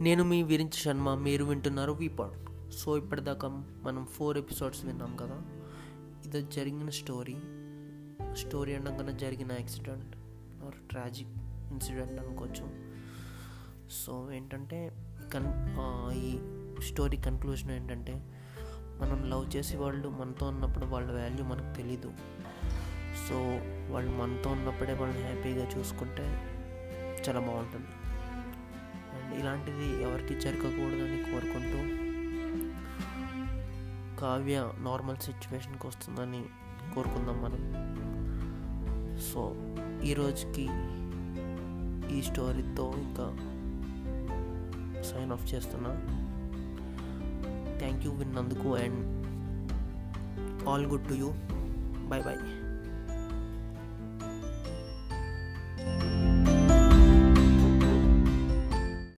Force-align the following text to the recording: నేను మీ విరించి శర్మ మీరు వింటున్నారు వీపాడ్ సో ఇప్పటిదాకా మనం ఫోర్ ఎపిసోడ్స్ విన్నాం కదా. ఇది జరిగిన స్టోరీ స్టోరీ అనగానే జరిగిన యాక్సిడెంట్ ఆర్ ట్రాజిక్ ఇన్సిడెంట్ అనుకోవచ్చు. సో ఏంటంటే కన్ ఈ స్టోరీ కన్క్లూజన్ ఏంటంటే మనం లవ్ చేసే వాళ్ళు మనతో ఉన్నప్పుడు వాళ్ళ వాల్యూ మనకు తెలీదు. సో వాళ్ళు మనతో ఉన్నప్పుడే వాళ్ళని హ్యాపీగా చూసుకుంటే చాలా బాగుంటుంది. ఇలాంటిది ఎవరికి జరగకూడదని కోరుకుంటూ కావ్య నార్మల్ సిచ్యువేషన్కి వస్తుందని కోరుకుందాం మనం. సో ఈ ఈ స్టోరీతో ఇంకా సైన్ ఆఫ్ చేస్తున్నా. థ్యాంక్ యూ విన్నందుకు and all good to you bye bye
నేను 0.00 0.24
మీ 0.24 0.42
విరించి 0.42 0.78
శర్మ 0.78 1.14
మీరు 1.14 1.44
వింటున్నారు 1.44 1.92
వీపాడ్ 1.92 2.70
సో 2.72 2.96
ఇప్పటిదాకా 2.96 3.48
మనం 3.82 4.06
ఫోర్ 4.06 4.38
ఎపిసోడ్స్ 4.38 4.84
విన్నాం 4.84 5.16
కదా. 5.16 5.42
ఇది 6.26 6.52
జరిగిన 6.52 6.88
స్టోరీ 6.88 7.36
స్టోరీ 8.34 8.74
అనగానే 8.74 9.12
జరిగిన 9.12 9.52
యాక్సిడెంట్ 9.52 10.16
ఆర్ 10.64 10.88
ట్రాజిక్ 10.90 11.28
ఇన్సిడెంట్ 11.72 12.20
అనుకోవచ్చు. 12.20 12.68
సో 13.90 14.32
ఏంటంటే 14.32 14.92
కన్ 15.34 15.76
ఈ 16.12 16.38
స్టోరీ 16.82 17.16
కన్క్లూజన్ 17.16 17.70
ఏంటంటే 17.70 18.12
మనం 19.00 19.30
లవ్ 19.30 19.56
చేసే 19.56 19.76
వాళ్ళు 19.76 20.08
మనతో 20.08 20.46
ఉన్నప్పుడు 20.46 20.86
వాళ్ళ 20.86 21.12
వాల్యూ 21.12 21.44
మనకు 21.44 21.76
తెలీదు. 21.76 22.12
సో 23.28 23.36
వాళ్ళు 23.92 24.10
మనతో 24.10 24.50
ఉన్నప్పుడే 24.50 24.92
వాళ్ళని 24.92 25.22
హ్యాపీగా 25.22 25.70
చూసుకుంటే 25.78 26.22
చాలా 27.28 27.40
బాగుంటుంది. 27.40 27.86
ఇలాంటిది 29.56 30.02
ఎవరికి 30.02 30.40
జరగకూడదని 30.40 31.18
కోరుకుంటూ 31.32 31.78
కావ్య 34.20 34.72
నార్మల్ 34.78 35.16
సిచ్యువేషన్కి 35.16 35.86
వస్తుందని 35.86 36.44
కోరుకుందాం 36.94 37.38
మనం. 37.42 37.62
సో 39.20 39.42
ఈ 40.04 40.14
ఈ 42.16 42.22
స్టోరీతో 42.22 42.84
ఇంకా 42.96 43.26
సైన్ 45.02 45.32
ఆఫ్ 45.32 45.54
చేస్తున్నా. 45.54 45.90
థ్యాంక్ 47.78 48.04
యూ 48.04 48.12
విన్నందుకు 48.12 48.76
and 48.76 49.02
all 50.68 50.86
good 50.86 51.08
to 51.08 51.14
you 51.14 51.30
bye 52.08 52.24
bye 52.24 52.65